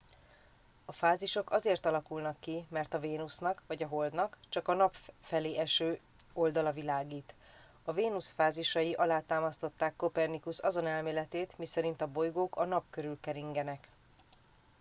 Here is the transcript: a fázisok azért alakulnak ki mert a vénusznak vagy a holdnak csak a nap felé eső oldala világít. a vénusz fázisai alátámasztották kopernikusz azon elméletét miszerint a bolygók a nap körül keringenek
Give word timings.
a 0.85 0.91
fázisok 0.91 1.51
azért 1.51 1.85
alakulnak 1.85 2.39
ki 2.39 2.63
mert 2.69 2.93
a 2.93 2.99
vénusznak 2.99 3.61
vagy 3.67 3.83
a 3.83 3.87
holdnak 3.87 4.37
csak 4.49 4.67
a 4.67 4.73
nap 4.73 4.95
felé 5.21 5.57
eső 5.57 5.99
oldala 6.33 6.71
világít. 6.71 7.33
a 7.85 7.91
vénusz 7.93 8.31
fázisai 8.31 8.93
alátámasztották 8.93 9.95
kopernikusz 9.95 10.63
azon 10.63 10.87
elméletét 10.87 11.57
miszerint 11.57 12.01
a 12.01 12.07
bolygók 12.11 12.55
a 12.57 12.65
nap 12.65 12.83
körül 12.89 13.19
keringenek 13.21 13.79